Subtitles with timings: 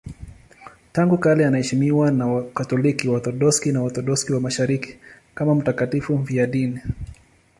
[0.91, 4.97] Tangu kale anaheshimiwa na Wakatoliki, Waorthodoksi na Waorthodoksi wa Mashariki
[5.35, 6.79] kama mtakatifu mfiadini.